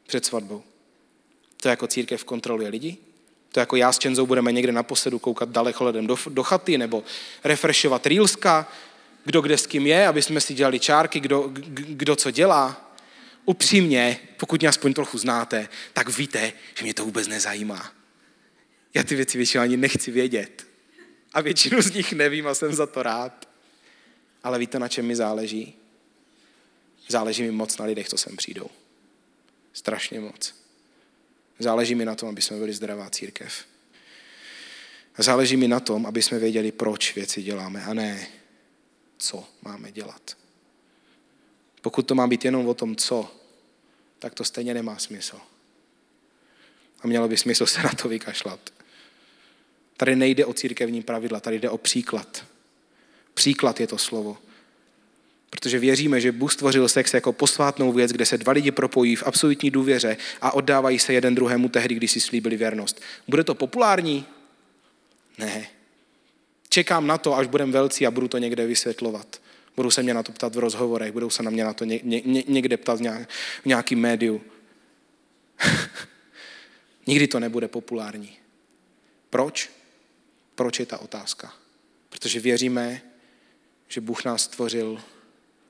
[0.07, 0.63] před svatbou.
[1.63, 2.97] To jako církev kontroluje lidi?
[3.53, 6.79] To jako já s Čenzou budeme někde na posedu koukat daleko ledem do, do chaty
[6.79, 7.05] nebo
[7.45, 8.73] refreshovat reelska,
[9.25, 12.88] kdo kde s kým je, aby jsme si dělali čárky, kdo, kdo co dělá
[13.49, 17.93] upřímně, pokud mě aspoň trochu znáte, tak víte, že mě to vůbec nezajímá.
[18.95, 20.67] Já ty věci většinou ani nechci vědět.
[21.33, 23.49] A většinu z nich nevím a jsem za to rád.
[24.43, 25.75] Ale víte, na čem mi záleží?
[27.09, 28.71] Záleží mi moc na lidech, co sem přijdou.
[29.73, 30.55] Strašně moc.
[31.59, 33.65] Záleží mi na tom, aby jsme byli zdravá církev.
[35.19, 38.27] Záleží mi na tom, aby jsme věděli, proč věci děláme a ne,
[39.19, 40.37] co máme dělat.
[41.81, 43.38] Pokud to má být jenom o tom, co,
[44.19, 45.41] tak to stejně nemá smysl.
[47.01, 48.61] A mělo by smysl se na to vykašlat.
[49.97, 52.45] Tady nejde o církevní pravidla, tady jde o příklad.
[53.35, 54.39] Příklad je to slovo.
[55.51, 59.23] Protože věříme, že Bůh stvořil sex jako posvátnou věc, kde se dva lidi propojí v
[59.27, 63.01] absolutní důvěře a oddávají se jeden druhému tehdy, když si slíbili věrnost.
[63.29, 64.27] Bude to populární?
[65.39, 65.67] Ne.
[66.69, 69.41] Čekám na to, až budeme velcí a budu to někde vysvětlovat.
[69.79, 72.01] Budou se mě na to ptat v rozhovorech, budou se na mě na to ně,
[72.03, 73.27] ně, někde ptat v,
[73.63, 74.43] v nějakým médiu.
[77.07, 78.37] Nikdy to nebude populární.
[79.31, 79.71] Proč?
[80.55, 81.55] Proč je ta otázka?
[82.09, 83.03] Protože věříme,
[83.89, 85.03] že Bůh nás stvořil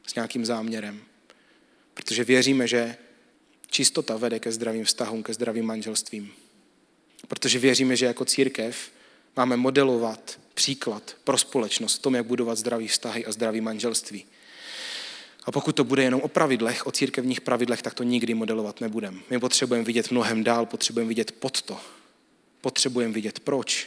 [0.07, 1.01] s nějakým záměrem.
[1.95, 2.97] Protože věříme, že
[3.67, 6.33] čistota vede ke zdravým vztahům, ke zdravým manželstvím.
[7.29, 8.91] Protože věříme, že jako církev
[9.37, 14.27] máme modelovat příklad pro společnost v tom, jak budovat zdravý vztahy a zdravý manželství.
[15.45, 19.21] A pokud to bude jenom o pravidlech, o církevních pravidlech, tak to nikdy modelovat nebudeme.
[19.31, 21.81] My potřebujeme vidět mnohem dál, potřebujeme vidět pod to.
[22.61, 23.87] Potřebujeme vidět proč.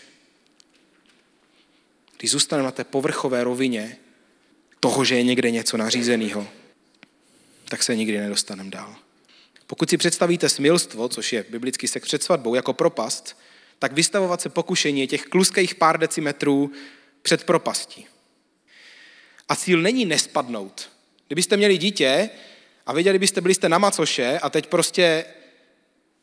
[2.18, 3.98] Když zůstaneme na té povrchové rovině
[4.80, 6.48] toho, že je někde něco nařízeného,
[7.70, 8.96] tak se nikdy nedostaneme dál.
[9.68, 13.36] Pokud si představíte smilstvo, což je biblický sex před svatbou, jako propast,
[13.82, 16.72] tak vystavovat se pokušení těch kluských pár decimetrů
[17.22, 18.06] před propastí.
[19.50, 20.90] A cíl není nespadnout.
[21.28, 22.30] Kdybyste měli dítě
[22.86, 25.26] a věděli byste, byli jste na macoše a teď prostě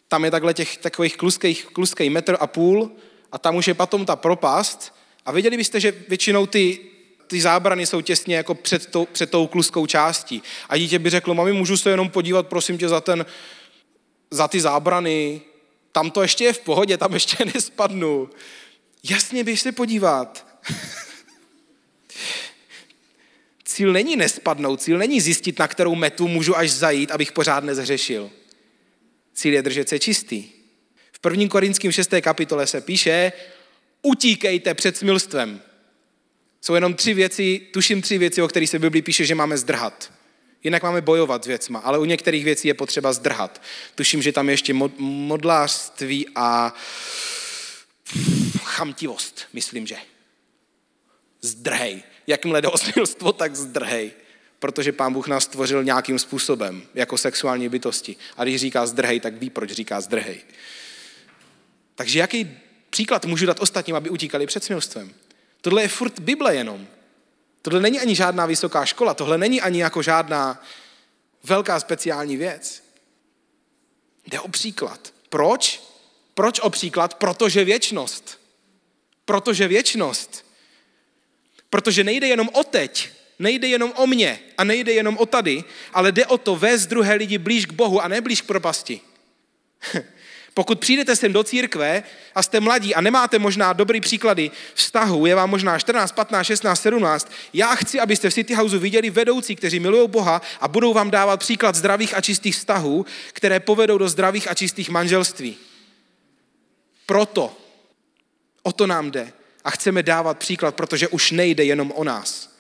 [0.09, 2.91] tam je takhle těch takových kluských, kluský metr a půl
[3.33, 4.95] a tam už je potom ta propast
[5.27, 6.79] a věděli byste, že většinou ty,
[7.27, 10.43] ty zábrany jsou těsně jako před tou, před tou kluskou částí.
[10.69, 13.27] A dítě by řeklo, mami, můžu se jenom podívat, prosím tě, za, ten,
[14.31, 15.41] za ty zábrany,
[15.93, 18.31] tam to ještě je v pohodě, tam ještě nespadnu.
[19.11, 20.47] Jasně, běž se podívat.
[23.65, 28.31] cíl není nespadnout, cíl není zjistit, na kterou metu můžu až zajít, abych pořád nezhřešil.
[29.35, 30.45] Cíl je držet se čistý.
[31.13, 31.49] V 1.
[31.49, 32.11] Korinským 6.
[32.21, 33.33] kapitole se píše,
[34.03, 35.63] utíkejte před smilstvem.
[36.61, 39.59] Jsou jenom tři věci, tuším tři věci, o kterých se v Biblii píše, že máme
[39.59, 40.13] zdrhat.
[40.65, 43.63] Jinak máme bojovat s věcma, ale u některých věcí je potřeba zdrhat.
[43.95, 46.75] Tuším, že tam je ještě mod, modlářství a
[48.63, 49.97] chamtivost, myslím, že.
[51.41, 52.03] Zdrhej.
[52.27, 54.13] Jakmile jde o smilstvo, tak zdrhej.
[54.59, 58.17] Protože pán Bůh nás stvořil nějakým způsobem, jako sexuální bytosti.
[58.37, 60.41] A když říká zdrhej, tak ví, proč říká zdrhej.
[61.95, 62.59] Takže jaký
[62.91, 65.15] příklad můžu dát ostatním, aby utíkali před smilstvem?
[65.61, 66.89] Tohle je furt Bible jenom.
[67.63, 70.63] Tohle není ani žádná vysoká škola, tohle není ani jako žádná
[71.45, 72.83] velká speciální věc.
[74.27, 75.13] Jde o příklad.
[75.29, 75.83] Proč?
[76.35, 77.15] Proč o příklad?
[77.15, 78.41] Protože věčnost.
[79.25, 80.47] Protože věčnost.
[81.71, 86.13] Protože nejde jenom o teď, nejde jenom o mě a nejde jenom o tady, ale
[86.13, 89.01] jde o to vést druhé lidi blíž k Bohu a ne blíž k propasti.
[90.59, 92.03] Pokud přijdete sem do církve
[92.35, 96.81] a jste mladí a nemáte možná dobrý příklady vztahu, je vám možná 14, 15, 16,
[96.83, 101.11] 17, já chci, abyste v City Houseu viděli vedoucí, kteří milují Boha a budou vám
[101.11, 105.57] dávat příklad zdravých a čistých vztahů, které povedou do zdravých a čistých manželství.
[107.07, 107.57] Proto
[108.63, 109.33] o to nám jde
[109.65, 112.57] a chceme dávat příklad, protože už nejde jenom o nás.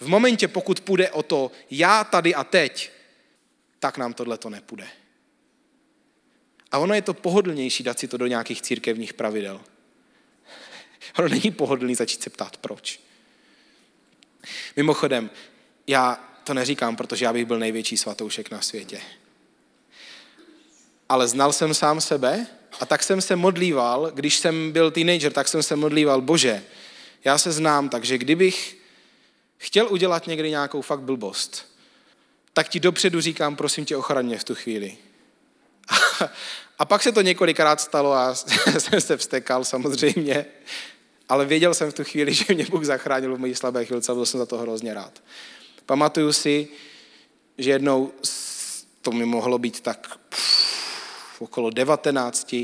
[0.00, 2.90] V momentě, pokud půjde o to já tady a teď,
[3.78, 4.86] tak nám tohle to nepůjde.
[6.72, 9.60] A ono je to pohodlnější dát si to do nějakých církevních pravidel.
[11.18, 13.00] Ono není pohodlný začít se ptát, proč.
[14.76, 15.30] Mimochodem,
[15.86, 19.00] já to neříkám, protože já bych byl největší svatoušek na světě.
[21.08, 22.46] Ale znal jsem sám sebe
[22.80, 26.64] a tak jsem se modlíval, když jsem byl teenager, tak jsem se modlíval, bože,
[27.24, 28.76] já se znám, takže kdybych
[29.58, 31.76] chtěl udělat někdy nějakou fakt blbost,
[32.52, 34.96] tak ti dopředu říkám, prosím tě, ochraň v tu chvíli.
[36.78, 38.34] A pak se to několikrát stalo a
[38.78, 40.46] jsem se vstekal samozřejmě,
[41.28, 44.14] ale věděl jsem v tu chvíli, že mě Bůh zachránil v mojí slabé chvilce a
[44.14, 45.22] byl jsem za to hrozně rád.
[45.86, 46.68] Pamatuju si,
[47.58, 48.12] že jednou
[49.02, 52.54] to mi mohlo být tak pff, okolo 19,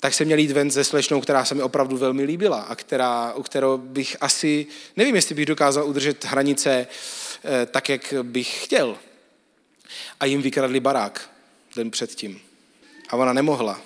[0.00, 3.32] tak jsem měl jít ven se slečnou, která se mi opravdu velmi líbila a která,
[3.32, 6.86] u kterou bych asi, nevím, jestli bych dokázal udržet hranice
[7.44, 8.98] eh, tak, jak bych chtěl.
[10.20, 11.31] A jim vykradli barák
[11.76, 12.40] den předtím.
[13.08, 13.80] A ona nemohla.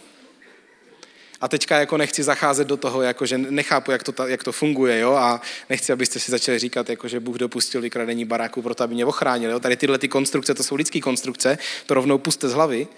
[1.40, 4.98] A teďka jako nechci zacházet do toho, jako že nechápu, jak to, jak to funguje,
[4.98, 8.94] jo, a nechci, abyste si začali říkat, jako že Bůh dopustil vykradení baráku proto, aby
[8.94, 9.60] mě ochránil, jo.
[9.60, 12.88] Tady tyhle ty konstrukce, to jsou lidské konstrukce, to rovnou puste z hlavy.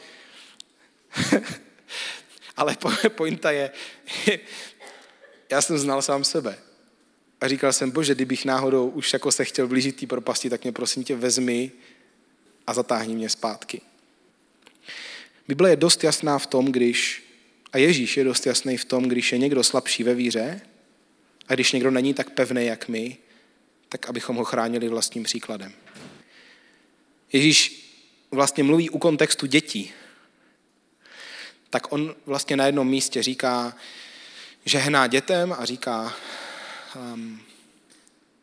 [2.57, 2.77] Ale
[3.09, 3.71] pointa je,
[5.51, 6.59] já jsem znal sám sebe.
[7.41, 10.73] A říkal jsem, bože, kdybych náhodou už jako se chtěl blížit té propasti, tak mě
[10.73, 11.73] prosím tě vezmi
[12.67, 13.81] a zatáhni mě zpátky.
[15.49, 17.23] Bible je dost jasná v tom, když,
[17.73, 20.61] a Ježíš je dost jasný v tom, když je někdo slabší ve víře
[21.49, 23.17] a když někdo není tak pevný, jak my,
[23.89, 25.73] tak abychom ho chránili vlastním příkladem.
[27.33, 27.89] Ježíš
[28.31, 29.93] vlastně mluví u kontextu dětí.
[31.71, 33.77] Tak on vlastně na jednom místě říká,
[34.65, 36.17] že hná dětem a říká,
[37.15, 37.41] um,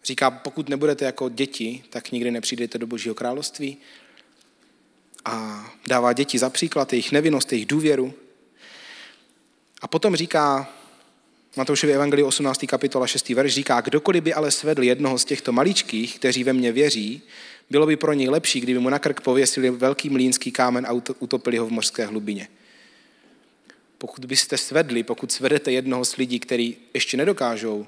[0.03, 3.77] říká, pokud nebudete jako děti, tak nikdy nepřijdete do Božího království
[5.25, 8.13] a dává děti za příklad, jejich nevinnost, jejich důvěru.
[9.81, 10.73] A potom říká,
[11.57, 12.65] Matoušovi evangeliu 18.
[12.67, 13.29] kapitola 6.
[13.29, 17.21] verš říká, kdokoliv by ale svedl jednoho z těchto maličkých, kteří ve mně věří,
[17.69, 21.57] bylo by pro něj lepší, kdyby mu na krk pověsili velký mlínský kámen a utopili
[21.57, 22.47] ho v mořské hlubině.
[23.97, 27.87] Pokud byste svedli, pokud svedete jednoho z lidí, který ještě nedokážou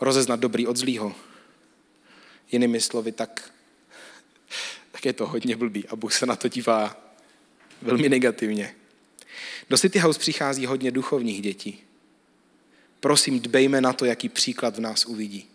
[0.00, 1.14] rozeznat dobrý od zlýho,
[2.52, 3.50] jinými slovy, tak
[4.98, 6.96] tak je to hodně blbý a Bůh se na to dívá
[7.82, 8.74] velmi negativně.
[9.70, 11.80] Do City House přichází hodně duchovních dětí.
[13.00, 15.48] Prosím, dbejme na to, jaký příklad v nás uvidí.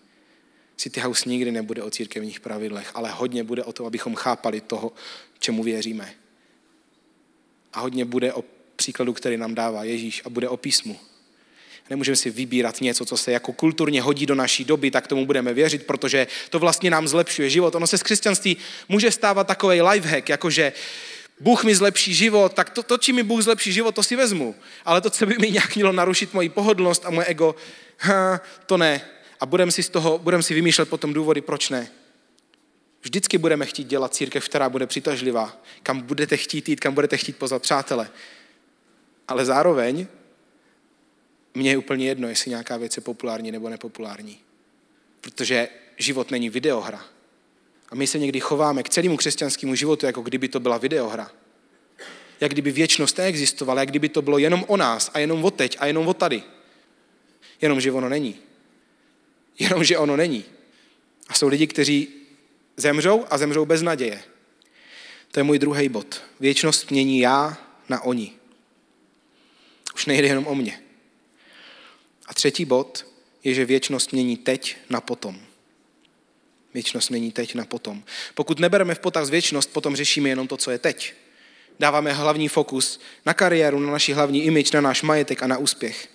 [0.77, 4.91] City House nikdy nebude o církevních pravidlech, ale hodně bude o tom, abychom chápali toho,
[5.39, 6.13] čemu věříme.
[7.73, 8.43] A hodně bude o
[8.75, 10.99] příkladu, který nám dává Ježíš a bude o písmu.
[11.89, 15.53] Nemůžeme si vybírat něco, co se jako kulturně hodí do naší doby, tak tomu budeme
[15.53, 17.75] věřit, protože to vlastně nám zlepšuje život.
[17.75, 18.57] Ono se z křesťanství
[18.89, 20.73] může stávat takový lifehack, jakože
[21.39, 24.55] Bůh mi zlepší život, tak to, to, čím mi Bůh zlepší život, to si vezmu.
[24.85, 27.55] Ale to, co by mi nějak mělo narušit moji pohodlnost a moje ego,
[27.97, 29.01] ha, to ne.
[29.39, 31.87] A budeme si z toho, budeme si vymýšlet potom důvody, proč ne.
[33.01, 37.37] Vždycky budeme chtít dělat církev, která bude přitažlivá, kam budete chtít jít, kam budete chtít
[37.37, 38.09] pozvat přátele.
[39.27, 40.07] Ale zároveň
[41.53, 44.39] mně je úplně jedno, jestli nějaká věc je populární nebo nepopulární.
[45.21, 47.05] Protože život není videohra.
[47.89, 51.31] A my se někdy chováme k celému křesťanskému životu, jako kdyby to byla videohra.
[52.41, 55.77] jak kdyby věčnost neexistovala, jak kdyby to bylo jenom o nás a jenom o teď
[55.79, 56.43] a jenom o tady.
[57.61, 58.35] Jenomže ono není.
[59.59, 60.45] Jenomže ono není.
[61.27, 62.07] A jsou lidi, kteří
[62.77, 64.23] zemřou a zemřou bez naděje.
[65.31, 66.21] To je můj druhý bod.
[66.39, 67.57] Věčnost mění já
[67.89, 68.33] na oni.
[69.95, 70.81] Už nejde jenom o mě.
[72.25, 73.07] A třetí bod
[73.43, 75.39] je, že věčnost mění teď na potom.
[76.73, 78.03] Věčnost mění teď na potom.
[78.35, 81.13] Pokud nebereme v potaz věčnost, potom řešíme jenom to, co je teď.
[81.79, 86.09] Dáváme hlavní fokus na kariéru, na naši hlavní image, na náš majetek a na úspěch.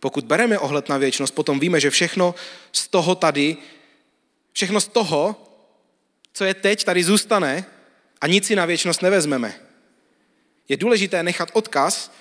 [0.00, 2.34] Pokud bereme ohled na věčnost, potom víme, že všechno
[2.72, 3.56] z toho tady,
[4.52, 5.48] všechno z toho,
[6.32, 7.64] co je teď, tady zůstane
[8.20, 9.60] a nic si na věčnost nevezmeme.
[10.68, 12.12] Je důležité nechat odkaz,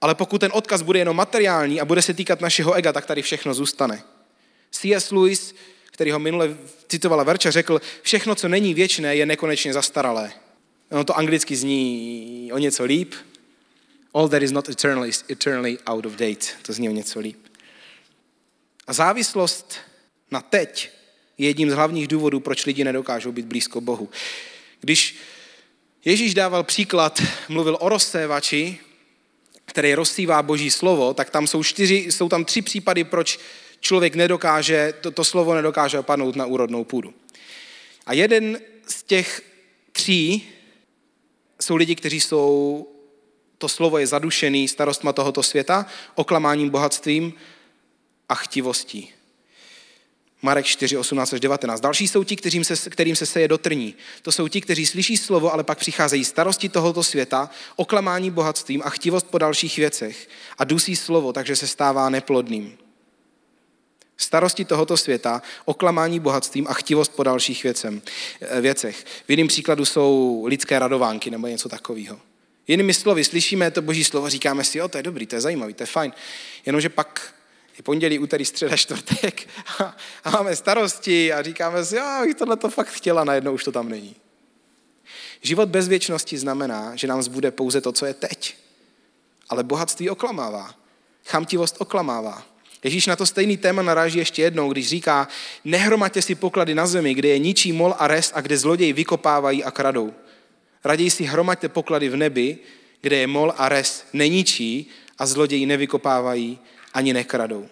[0.00, 3.22] ale pokud ten odkaz bude jenom materiální a bude se týkat našeho ega, tak tady
[3.22, 4.02] všechno zůstane.
[4.70, 5.10] C.S.
[5.10, 5.54] Lewis,
[5.84, 6.56] který ho minule
[6.88, 10.32] citovala Verča, řekl, všechno, co není věčné, je nekonečně zastaralé.
[10.90, 13.14] Ono to anglicky zní o něco líp.
[14.14, 16.46] All that is not eternal is eternally out of date.
[16.62, 17.38] To zní o něco líp.
[18.86, 19.74] A závislost
[20.30, 20.90] na teď
[21.38, 24.08] je jedním z hlavních důvodů, proč lidi nedokážou být blízko Bohu.
[24.80, 25.16] Když
[26.04, 28.78] Ježíš dával příklad, mluvil o rozsévači,
[29.66, 33.38] který rozsývá boží slovo, tak tam jsou, čtyři, jsou tam tři případy, proč
[33.80, 37.14] člověk nedokáže, to, to slovo nedokáže opadnout na úrodnou půdu.
[38.06, 39.42] A jeden z těch
[39.92, 40.48] tří
[41.60, 42.86] jsou lidi, kteří jsou,
[43.58, 47.32] to slovo je zadušený starostma tohoto světa, oklamáním bohatstvím
[48.28, 49.15] a chtivostí.
[50.46, 51.80] Marek 4, 18 až 19.
[51.80, 53.94] Další jsou ti, kterým se, kterým se seje do trní.
[54.22, 58.90] To jsou ti, kteří slyší slovo, ale pak přicházejí starosti tohoto světa, oklamání bohatstvím a
[58.90, 60.28] chtivost po dalších věcech
[60.58, 62.78] a dusí slovo, takže se stává neplodným.
[64.16, 68.02] Starosti tohoto světa, oklamání bohatstvím a chtivost po dalších věcem,
[68.40, 69.04] eh, věcech.
[69.26, 72.20] V jiném příkladu jsou lidské radovánky nebo něco takového.
[72.68, 75.74] Jinými slovy, slyšíme to boží slovo, říkáme si, jo, to je dobrý, to je zajímavý,
[75.74, 76.12] to je fajn.
[76.66, 77.35] Jenomže pak
[77.76, 79.48] je pondělí, úterý, středa, čtvrtek
[80.24, 83.72] a, máme starosti a říkáme si, jo, bych tohle to fakt chtěla, najednou už to
[83.72, 84.16] tam není.
[85.42, 88.56] Život bez věčnosti znamená, že nám zbude pouze to, co je teď.
[89.48, 90.74] Ale bohatství oklamává.
[91.26, 92.46] Chamtivost oklamává.
[92.84, 95.28] Ježíš na to stejný téma naráží ještě jednou, když říká,
[95.64, 99.64] nehromatě si poklady na zemi, kde je ničí mol a res a kde zloději vykopávají
[99.64, 100.14] a kradou.
[100.84, 102.58] Raději si hromaďte poklady v nebi,
[103.00, 106.58] kde je mol a res neničí a zloději nevykopávají
[106.96, 107.68] ani nekradou.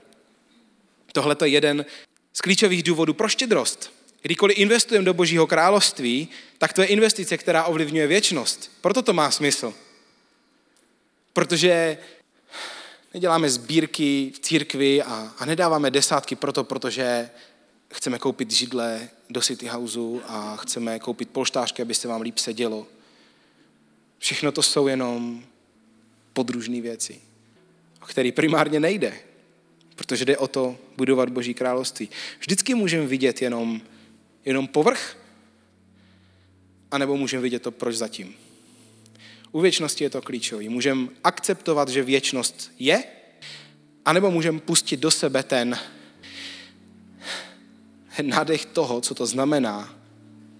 [1.13, 1.85] Tohle je jeden
[2.33, 3.93] z klíčových důvodů pro štědrost.
[4.23, 8.71] Kdykoliv investujeme do Božího království, tak to je investice, která ovlivňuje věčnost.
[8.81, 9.75] Proto to má smysl.
[11.33, 11.99] Protože
[13.15, 17.31] neděláme sbírky v církvi a, a nedáváme desátky proto, protože
[17.93, 22.87] chceme koupit židle do City Houseu a chceme koupit polštářky, aby se vám líp sedělo.
[24.19, 25.45] Všechno to jsou jenom
[26.33, 27.34] podružné věci
[28.05, 29.12] o který primárně nejde,
[29.95, 32.09] protože jde o to budovat Boží království.
[32.40, 33.81] Vždycky můžeme vidět jenom,
[34.45, 35.17] jenom povrch,
[36.90, 38.35] anebo můžeme vidět to, proč zatím.
[39.53, 40.69] U věčnosti je to klíčový.
[40.69, 43.05] Můžeme akceptovat, že věčnost je,
[44.05, 45.79] anebo můžeme pustit do sebe ten
[48.23, 49.99] nádech toho, co to znamená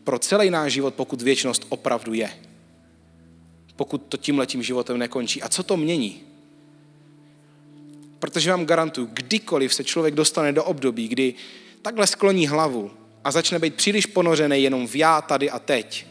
[0.05, 2.31] pro celý náš život, pokud věčnost opravdu je.
[3.77, 5.43] Pokud to tímhletím životem nekončí.
[5.43, 6.34] A co to mění?
[8.25, 11.35] Protože vám garantuju, kdykoliv se člověk dostane do období, kdy
[11.83, 12.91] takhle skloní hlavu
[13.25, 16.07] a začne být příliš ponořený jenom v já, tady a teď,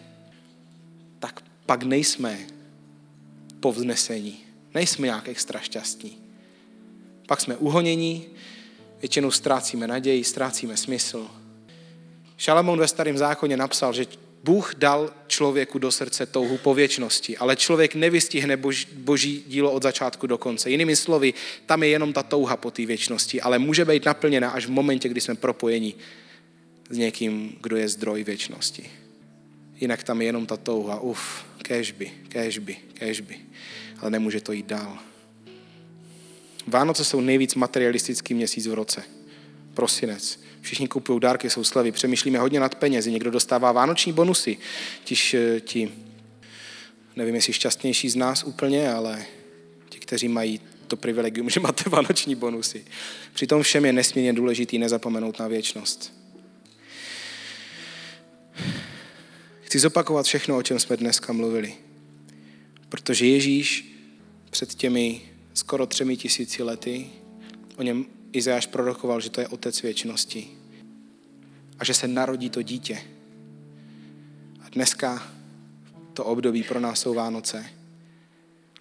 [1.20, 2.40] tak pak nejsme
[3.60, 4.40] povznesení.
[4.74, 6.18] Nejsme nějak extra šťastní.
[7.28, 8.26] Pak jsme uhonění,
[9.00, 11.28] většinou ztrácíme naději, ztrácíme smysl.
[12.38, 14.06] Šalamón ve starém zákoně napsal, že
[14.44, 19.84] Bůh dal člověku do srdce touhu po věčnosti, ale člověk nevystihne boží, boží dílo od
[19.84, 20.70] začátku do konce.
[20.70, 21.34] Jinými slovy,
[21.66, 25.10] tam je jenom ta touha po té věčnosti, ale může být naplněna až v momentě,
[25.10, 25.94] kdy jsme propojeni
[26.90, 28.90] s někým, kdo je zdroj věčnosti.
[29.82, 33.36] Jinak tam je jenom ta touha, uf, kežby, kežby, kežby,
[34.00, 34.98] ale nemůže to jít dál.
[36.68, 39.04] Vánoce jsou nejvíc materialistický měsíc v roce.
[39.74, 44.58] Prosinec všichni kupují dárky, jsou slavy, přemýšlíme hodně nad penězi, někdo dostává vánoční bonusy,
[45.04, 45.92] tiž eh, ti,
[47.16, 49.26] nevím, jestli šťastnější z nás úplně, ale
[49.90, 52.86] ti, kteří mají to privilegium, že máte vánoční bonusy.
[53.34, 56.14] Přitom všem je nesmírně důležitý nezapomenout na věčnost.
[59.62, 61.74] Chci zopakovat všechno, o čem jsme dneska mluvili.
[62.90, 63.96] Protože Ježíš
[64.50, 65.22] před těmi
[65.54, 67.10] skoro třemi tisíci lety
[67.76, 70.48] o něm Izajáš prorokoval, že to je otec věčnosti
[71.80, 73.02] a že se narodí to dítě.
[74.66, 75.32] A dneska
[76.14, 77.66] to období pro nás jsou Vánoce.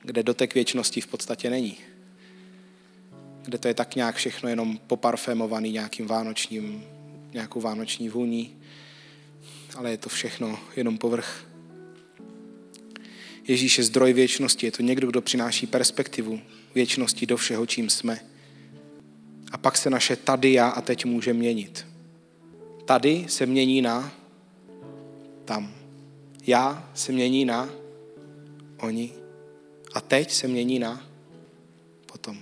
[0.05, 1.77] kde dotek věčnosti v podstatě není.
[3.43, 6.85] Kde to je tak nějak všechno jenom poparfémovaný nějakým vánočním,
[7.33, 8.57] nějakou vánoční vůní,
[9.77, 11.47] ale je to všechno jenom povrch.
[13.49, 16.41] Ježíš je zdroj věčnosti, je to někdo, kdo přináší perspektivu
[16.75, 18.32] věčnosti do všeho, čím jsme.
[19.53, 21.87] A pak se naše tady já a teď může měnit.
[22.85, 24.13] Tady se mění na
[25.45, 25.75] tam.
[26.47, 27.71] Já se mění na
[28.81, 29.13] oni.
[29.95, 31.07] A teď se mění na
[32.07, 32.39] potom.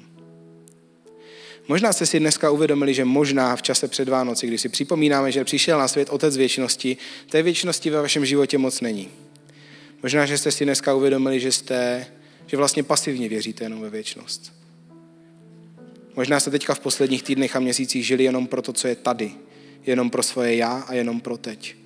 [1.68, 5.44] Možná jste si dneska uvědomili, že možná v čase před Vánoci, když si připomínáme, že
[5.44, 6.96] přišel na svět Otec věčnosti,
[7.30, 9.08] té věčnosti ve vašem životě moc není.
[10.02, 12.06] Možná, že jste si dneska uvědomili, že jste,
[12.46, 14.59] že vlastně pasivně věříte jenom ve věčnost.
[16.20, 19.34] Možná jste teďka v posledních týdnech a měsících žili jenom pro to, co je tady.
[19.86, 21.76] Jenom pro svoje já a jenom pro teď.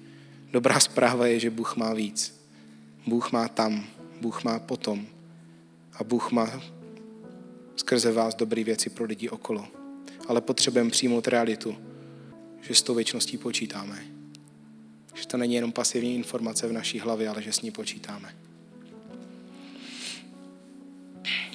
[0.53, 2.41] Dobrá zpráva je, že Bůh má víc.
[3.07, 3.87] Bůh má tam,
[4.21, 5.07] Bůh má potom.
[5.93, 6.63] A Bůh má
[7.77, 9.67] skrze vás dobré věci pro lidi okolo.
[10.29, 11.77] Ale potřebujeme přijmout realitu,
[12.61, 14.05] že s tou věčností počítáme.
[15.15, 18.35] Že to není jenom pasivní informace v naší hlavě, ale že s ní počítáme.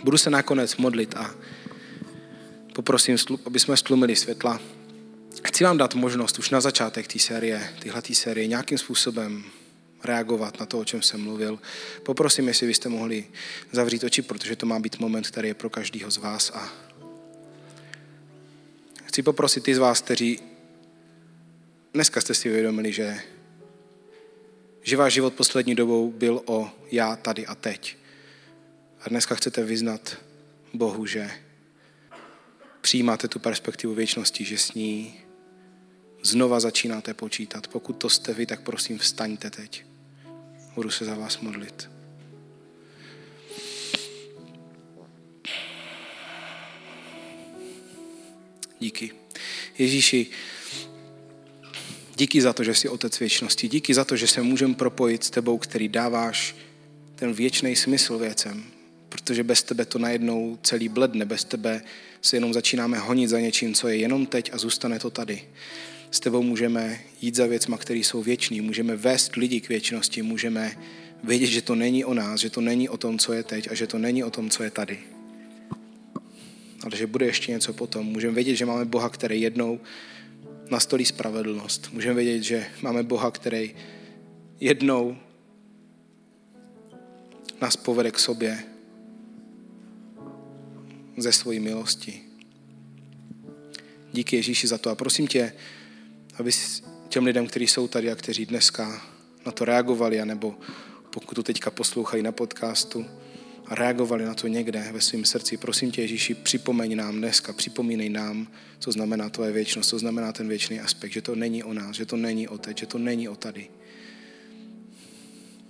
[0.03, 1.35] Budu se nakonec modlit a
[2.79, 4.59] poprosím, aby jsme stlumili světla.
[5.43, 9.43] Chci vám dát možnost už na začátek té série, tyhle série, nějakým způsobem
[10.03, 11.59] reagovat na to, o čem jsem mluvil.
[12.03, 13.25] Poprosím, jestli byste mohli
[13.71, 16.51] zavřít oči, protože to má být moment, který je pro každého z vás.
[16.55, 16.71] A
[19.05, 20.39] chci poprosit ty z vás, kteří
[21.93, 23.19] dneska jste si uvědomili, že,
[24.81, 27.97] že váš život poslední dobou byl o já tady a teď.
[29.01, 30.17] A dneska chcete vyznat
[30.73, 31.31] Bohu, že
[32.89, 35.13] přijímáte tu perspektivu věčnosti, že s ní
[36.23, 37.67] znova začínáte počítat.
[37.67, 39.85] Pokud to jste vy, tak prosím vstaňte teď.
[40.75, 41.89] Budu se za vás modlit.
[48.79, 49.11] Díky.
[49.77, 50.27] Ježíši,
[52.15, 53.67] díky za to, že jsi Otec věčnosti.
[53.67, 56.55] Díky za to, že se můžeme propojit s tebou, který dáváš
[57.15, 58.78] ten věčný smysl věcem.
[59.09, 61.81] Protože bez tebe to najednou celý bledne, bez tebe
[62.21, 65.41] se jenom začínáme honit za něčím, co je jenom teď a zůstane to tady
[66.11, 70.77] s tebou můžeme jít za věcma, které jsou věčný, můžeme vést lidi k věčnosti, můžeme
[71.23, 73.75] vědět, že to není o nás, že to není o tom, co je teď a
[73.75, 74.99] že to není o tom, co je tady.
[76.83, 78.05] Ale že bude ještě něco potom.
[78.05, 79.79] Můžeme vědět, že máme Boha, který jednou
[80.71, 81.89] nastolí spravedlnost.
[81.93, 83.75] Můžeme vědět, že máme Boha, který
[84.59, 85.17] jednou
[87.61, 88.63] nás povede k sobě
[91.21, 92.21] ze svojí milosti.
[94.13, 95.53] Díky Ježíši za to a prosím tě,
[96.39, 96.51] aby
[97.09, 99.01] těm lidem, kteří jsou tady a kteří dneska
[99.45, 100.55] na to reagovali, anebo
[101.09, 103.05] pokud to teďka poslouchají na podcastu
[103.65, 108.09] a reagovali na to někde ve svém srdci, prosím tě Ježíši, připomeň nám dneska, připomínej
[108.09, 108.47] nám,
[108.79, 112.05] co znamená tvoje věčnost, co znamená ten věčný aspekt, že to není o nás, že
[112.05, 113.67] to není o teď, že to není o tady.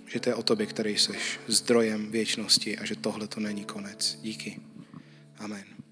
[0.06, 1.12] Že to je o tobě, který jsi
[1.46, 4.18] zdrojem věčnosti a že tohle to není konec.
[4.22, 4.69] Díky.
[5.40, 5.89] Amen.